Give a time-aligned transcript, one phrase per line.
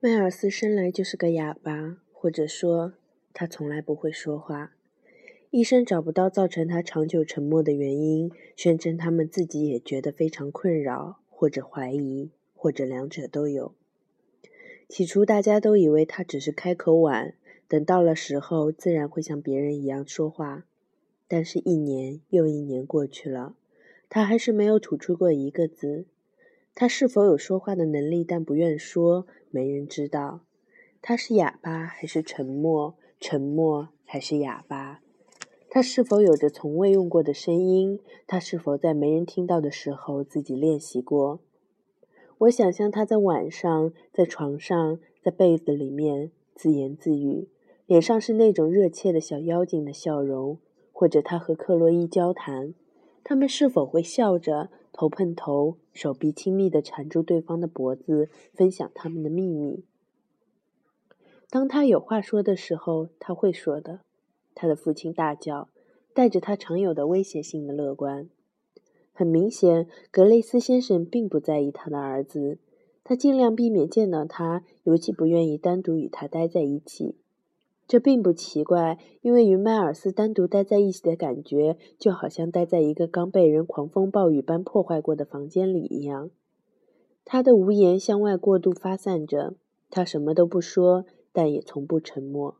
[0.00, 2.94] 迈尔斯生来就是个哑巴，或者说
[3.32, 4.74] 他从来不会说话。
[5.50, 13.74] 医生找不到造成他长久沉默的原因，宣称他们自己也觉得非常困扰，或者怀疑，或者两者都有。
[14.88, 17.34] 起初大家都以为他只是开口晚，
[17.66, 20.66] 等到了时候自然会像别人一样说话。
[21.26, 23.56] 但是，一年又一年过去了，
[24.10, 26.04] 他还是没有吐出过一个字。
[26.74, 30.40] 他是否有说话的能力，但不愿说，没人知道。
[31.00, 32.96] 他是哑巴还是沉默？
[33.20, 35.00] 沉默还是哑巴？
[35.70, 38.00] 他是否有着从未用过的声音？
[38.26, 41.38] 他是否在没人听到的时候自己练习过？
[42.38, 47.48] 我想象他在晚上，在床上，在被子里面自言自语，
[47.86, 50.58] 脸上是那种热切的小妖精的笑容，
[50.92, 52.74] 或者他和克洛伊交谈，
[53.22, 54.70] 他们是否会笑着？
[54.96, 59.82] 头碰头，手臂亲密地缠住对方的脖子，分享他们的秘密。
[61.50, 64.02] 当他有话说的时候，他会说的。
[64.54, 65.68] 他的父亲大叫，
[66.14, 68.28] 带着他常有的威胁性的乐观。
[69.12, 72.58] 很明显，格雷斯先生并不在意他的儿子，
[73.02, 77.16] 他尽量避免见到他，尤其不愿意单独与他待在一起。
[77.86, 86.30] 这并不奇怪，因为与迈尔斯单独待在一起的感觉，就好像待在一个刚被人狂风暴雨般破坏过的房间里一样。
[87.24, 89.54] 他的无言向外过度发散着，
[89.90, 92.56] 他什么都不说，但也从不沉默。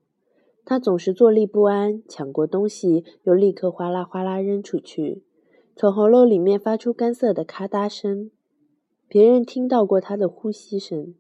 [0.67, 5.23] 他总是坐立不安，抢过东西又立刻哗啦哗啦扔出去，
[5.77, 8.31] 从喉咙里面发出干涩的咔嗒声。
[9.09, 11.15] 别人听到过他的呼吸声。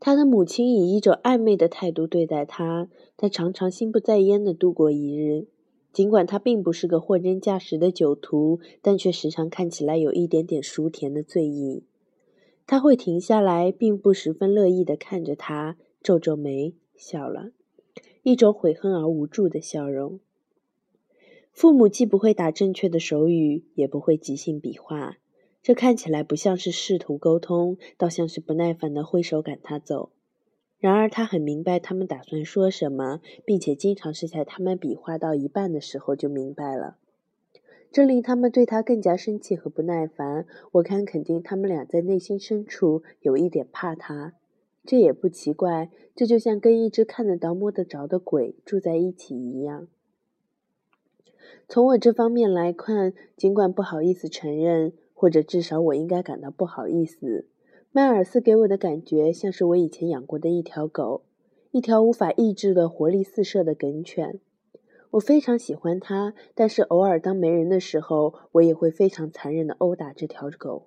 [0.00, 5.46] 他的母亲以一种暧昧的态度对待他，他常常心不在焉地度过一日。
[5.92, 11.82] 尽管他并不是个货真价实的酒徒，但却时常看起来有一点点熟甜的醉意。
[12.66, 17.50] 他会停下来，并不十分乐意地看着他，皱皱眉，笑了，
[18.22, 20.20] 一种悔恨而无助的笑容。
[21.50, 25.16] 父母既不会打正确的手语，也不会即兴比划。
[25.62, 30.10] 这看起来不像是试图沟通，倒像是不耐烦的挥手赶他走。
[30.78, 36.96] 然而他很明白他们打算说什么，并且经常是在他们比划到一半的时候就明白了。
[37.90, 40.46] 这令他们对他更加生气和不耐烦。
[40.72, 44.34] 我敢肯定，他们俩在内心深处有一点怕他。
[44.84, 49.88] 这也不奇怪，这就像跟一只看得到、摸得着的鬼住在一起一样。
[51.66, 54.92] 从我这方面来看，尽管不好意思承认。
[55.18, 57.44] 或者至少我应该感到不好意思。
[57.90, 61.22] 迈尔斯给我的感觉像是我以前养过的一条狗，
[61.72, 64.38] 一条无法抑制的活力四射的梗犬。
[65.10, 70.86] 我非常喜欢它，但是偶尔当没人的时候，我也会非常残忍地殴打这条狗，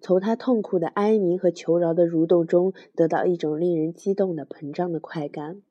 [0.00, 5.62] 从它痛苦的哀鸣和求饶的蠕动中得到一种令人激动的膨胀的快感。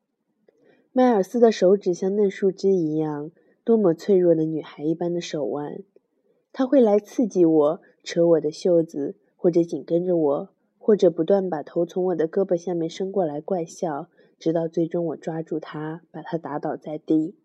[0.93, 3.31] 迈尔斯的手指像嫩树枝一样，
[3.65, 5.79] 多么脆弱的女孩一般的手腕。
[6.53, 17.35] 他会来刺激我，扯我的袖子，或者紧跟着我，或者不断把头从我的胳膊下面伸过来怪笑，直到最终我抓住他，把他打倒在地。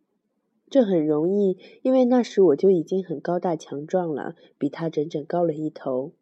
[0.69, 6.13] 这很容易，因为那时我就已经很高大强壮了，比他整整高了一头。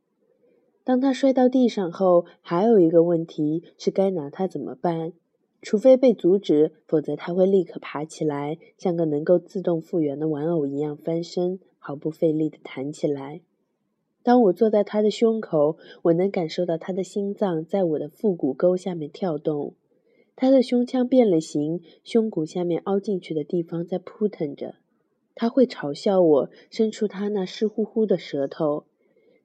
[0.85, 5.13] 当他摔到地上后，还有一个问题是该拿他怎么办？
[5.61, 11.59] 除非被阻止，否则他会立刻爬起来，像个能够自动复原的玩偶一样翻身。
[11.87, 13.43] 毫不费力地弹起来。
[14.25, 19.75] 当我坐在他的胸口，我能感受到他的心脏在我的腹股沟下面跳动。
[20.35, 24.75] 他的胸腔变了形，胸骨下面凹进去的地方在扑腾着。
[25.37, 28.87] 他会嘲笑我，伸出他那湿乎乎的舌头。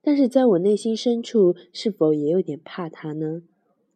[0.01, 3.43] 但是在我内心深处，是否也有点怕他呢？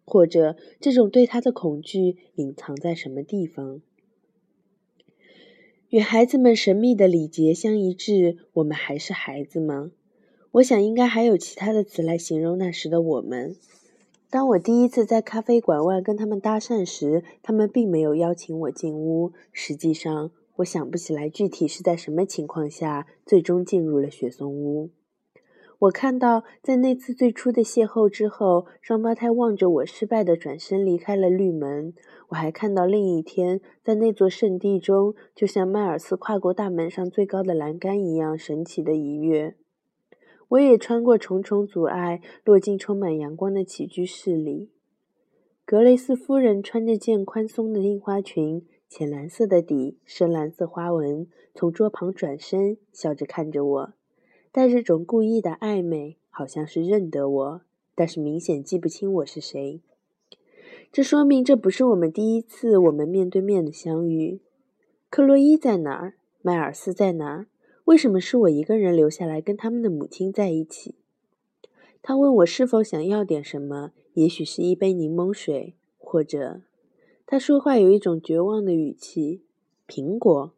[0.06, 3.81] 或者这种对他的恐惧隐藏在什么地方？
[5.95, 9.91] 与孩子们神秘的礼节相一致，我们还是孩子吗？
[10.51, 13.56] 我想应该还有其他的词来形容那时的我们。
[14.29, 19.31] 当我第一次在咖啡馆外跟他们搭讪时，他们并没有邀请我进屋。
[19.53, 24.89] 实际上，我想不起来具体是在什么情况下最终进入了雪松屋。
[25.80, 31.94] 我看到，在那次最初的邂逅之后，双胞胎望着我失败的转身离开了绿门。
[32.30, 39.56] 我还看到另一天，在那座圣地中，就像迈尔斯跨过大门上最高的栏杆一样神奇的一跃。
[40.50, 44.69] 我也穿过重重阻碍，落进充满阳光的起居室里。
[45.66, 53.94] 格雷斯夫人穿着件宽松的印花裙，浅蓝色的底，深蓝色花纹，从桌旁转身，笑着看着我。
[54.56, 57.62] 带着种故意的暧昧，好像是认得我，
[57.94, 59.81] 但是明显记不清我是谁。
[60.94, 64.40] 这说明这不是我们第一次我们面对面的相遇。
[65.10, 66.13] 克洛伊在哪儿？
[66.42, 67.48] 迈尔斯在哪儿？
[67.84, 70.96] 为什么是我一个人留下来跟他们的母亲在一起？
[72.02, 76.62] 他问我是否想要点什么，也许是一杯柠檬水，或者……
[77.28, 79.42] 他说话有一种绝望的语气。
[79.86, 80.54] 苹果。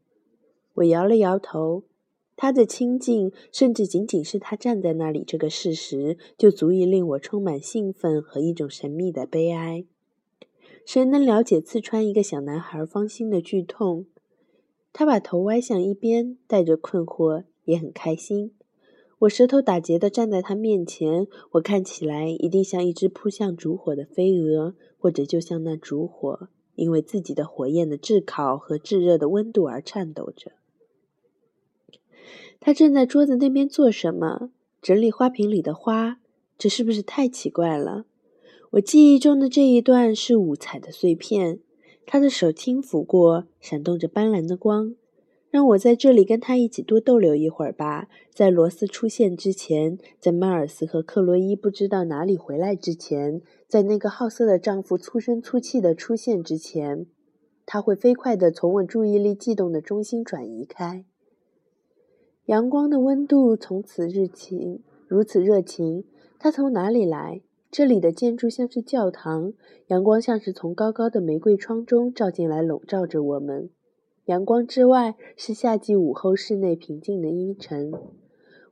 [0.76, 1.82] 我摇了摇头。
[2.38, 9.84] 他的亲近，甚至仅仅是他站在那里这个事实，就足以令我充满兴奋和一种神秘的悲哀。
[10.86, 14.06] 谁能了解刺穿一个小男孩芳心的剧痛？
[14.94, 18.54] 他把头歪向一边，带着困惑，也很开心。
[19.20, 30.52] 我舌头打结地站在他面前，我看起来一定像一只扑向烛火的飞蛾，或者就像那烛火，因为自己的火焰的炙烤和炙热的温度而颤抖着。
[32.60, 34.52] 他正在桌子那边做什么？
[34.82, 36.20] 整理花瓶里的花。
[36.58, 38.06] 这是不是太奇怪了？
[38.72, 41.60] 我记忆中的这一段是五彩的碎片。
[42.06, 44.96] 他的手轻抚过，闪动着斑斓的光。
[45.50, 48.08] 让我在这里跟他一起多逗留一会儿吧。
[48.34, 57.06] 在罗斯出现之前，在迈尔斯和克洛伊不知道哪里回来之前，在那个好色的丈夫粗声粗气的出现之前，
[57.66, 61.06] 他会飞快地从我注意力悸动的中心转移开。
[62.48, 66.06] 阳光的温度从此热情，如此热情。
[66.40, 67.42] 它从哪里来？
[67.70, 69.52] 这里的建筑像是教堂，
[69.88, 73.70] 阳光像是从高高的玫瑰窗中照进来，笼罩着我们。
[74.28, 77.92] 阳光之外是夏季午后室内平静的阴沉。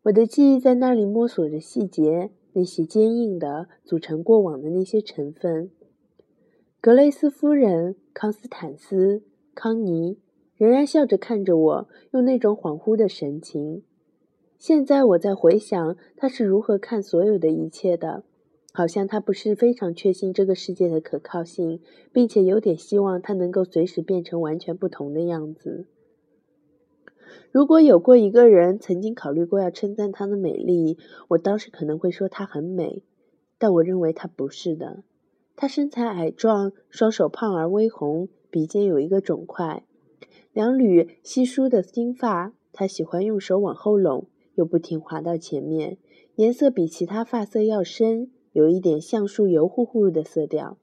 [0.03, 5.69] 我的记忆在那里摸索着细节，那些坚硬的组成过往的那些成分。
[6.79, 9.21] 格雷斯夫人、康斯坦斯、
[9.53, 10.17] 康妮。
[10.57, 13.83] 仍然笑着看着我，用那种恍惚的神情。
[14.57, 18.23] 现在我在回想他是如何看所有的一切的，
[18.71, 21.81] 好像他不是非常确信这个世界的可靠性，
[22.13, 25.85] 并且有点希望他能够随时变成完全不同的样子。
[27.51, 30.97] 如果有过一个人曾经考虑过要称赞她的美丽，
[31.29, 33.03] 我当时可能会说她很美，
[33.57, 35.03] 但我认为她不是的。
[35.55, 39.83] 她身材矮壮，双手胖而微红，鼻尖有一个肿块。
[40.55, 45.97] 两缕稀疏的金发，他喜欢用手往后拢，又不停滑到前面，
[46.35, 50.77] 颜色比其他发色要深，有一点橡树油乎乎的色调。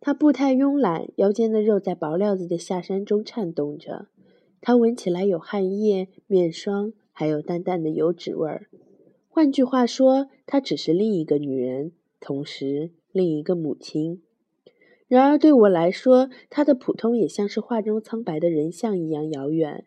[0.00, 4.08] 他步态慵懒，腰间的肉在薄料子的下山中颤动着。
[4.60, 8.66] 他闻起来有汗液、面霜，还有淡淡的油脂味儿。
[9.28, 14.22] 换句话说，她只是另一个女人，同时另一个母亲。
[15.08, 19.86] 然而，对我来说，他的普通也像是画中苍白的人像一样遥远。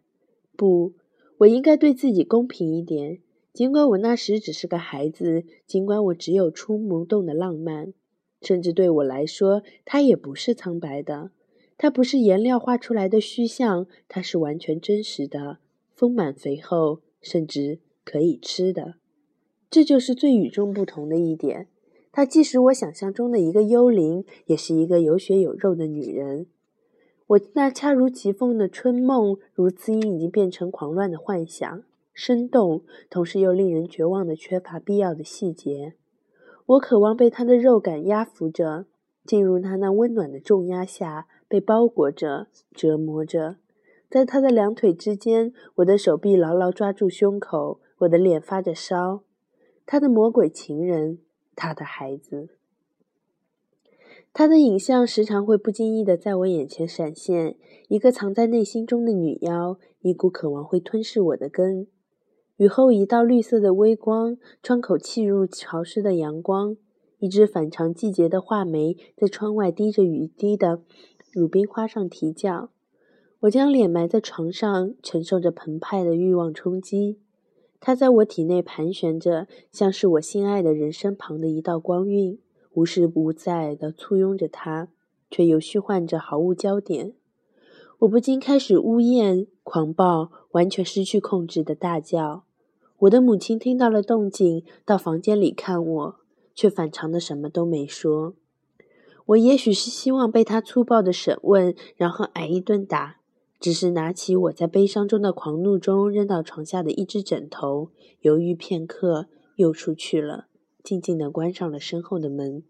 [0.58, 0.94] 不，
[1.38, 3.20] 我应该对自己公平一点。
[3.54, 7.94] 尽管我那时只是个孩子，尽管我只有初萌动的浪漫，
[8.42, 11.30] 甚至对我来说，他也不是苍白的。
[11.78, 15.58] 他不是颜料画出来的虚像，他是完全真实的，
[15.94, 18.96] 丰满肥厚，甚至可以吃的。
[19.70, 21.68] 这就是最与众不同的一点。
[22.12, 26.48] 她既是我想象中的一个幽灵，也是一个有血有肉的女人。
[27.28, 35.94] 我那恰如其分的春梦，如此已经变成狂乱的幻想，生动，同时又令人绝望的缺乏必要的细节。
[36.66, 38.86] 我渴望被她的肉感压服着，
[39.26, 43.56] 进入她那温暖的重压下，被包裹着，折磨着。
[44.10, 49.22] 在她的两腿之间，我的手臂牢牢抓住胸口，我的脸发着烧。
[49.86, 51.20] 她的魔鬼情人。
[51.56, 52.50] 他的孩子，
[54.34, 57.56] 他的影像时常会不经意的在我眼前闪现，
[57.90, 61.88] 一个藏在内心中的女妖，一股渴望会吞噬我的根。
[62.58, 66.78] 雨后一道绿色的微光，窗口沁入潮湿的阳光，
[67.20, 70.82] 一只反常季节的画眉在窗外滴着雨滴的
[71.34, 72.70] 鲁冰花上啼叫。
[73.42, 77.20] 我将脸埋在床上，承受着澎湃的欲望冲击。
[77.82, 82.38] 它在我体内盘旋着，像是我心爱的人身旁的一道光晕，
[82.74, 84.90] 无时不在地簇拥着它，
[85.32, 87.14] 却又虚幻着毫无焦点。
[88.00, 92.44] 我不禁开始呜咽、狂暴、完全失去控制的大叫。
[93.00, 96.16] 我的母亲听到了动静，到房间里看我，
[96.54, 98.36] 却反常的什么都没说。
[99.26, 103.21] 我也许是希望被他粗暴的审问，然后挨一顿打。
[103.62, 107.90] 只是拿起我在悲伤中的狂怒中扔到床下的一只枕头，
[108.22, 110.48] 犹豫片刻，又出去了，
[110.84, 112.64] 静静地关上了身后的门。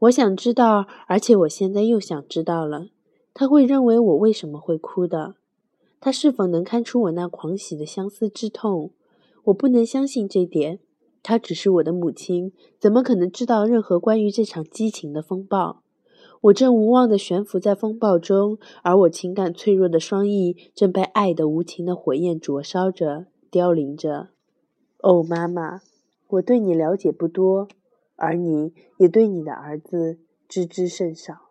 [0.00, 2.88] 我想知道，而且我现在又想知道了，
[3.32, 5.36] 他会认为我为什么会哭的？
[5.98, 8.92] 他是否能看出我那狂喜的相思之痛？
[9.44, 10.80] 我不能相信这点。
[11.22, 15.82] 她只是我的母亲，怎么可能知道任何关于这场激情的风暴？
[16.42, 24.28] 我正无望地悬浮在风暴中，而我情感脆弱的双翼正被爱的无情的火焰灼烧着、凋零着。
[25.00, 25.80] 哦，妈妈，
[26.28, 27.68] 我对你了解不多，
[28.16, 31.45] 而你也对你的儿子知之甚少。